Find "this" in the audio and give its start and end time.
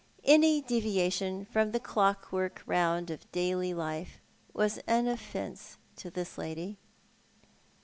6.09-6.39